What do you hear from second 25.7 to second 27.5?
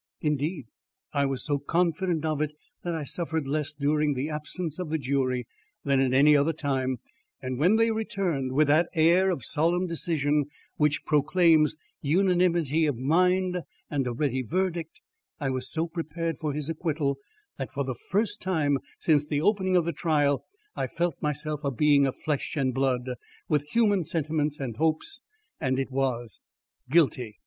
it was: "Guilty!"